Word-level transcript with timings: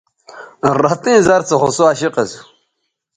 رتئیں 0.81 1.19
زَر 1.27 1.41
سو 1.49 1.55
خو 1.61 1.69
سوعشق 1.77 2.13
اسُو 2.21 2.39